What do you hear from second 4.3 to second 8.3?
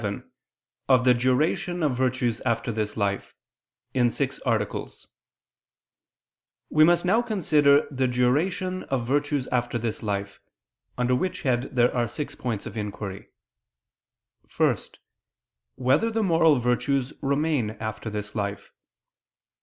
Articles) We must now consider the